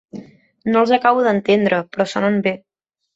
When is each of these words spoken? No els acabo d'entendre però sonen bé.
No 0.69 0.79
els 0.79 0.93
acabo 0.95 1.25
d'entendre 1.27 1.81
però 1.91 2.07
sonen 2.15 2.39
bé. 2.49 2.55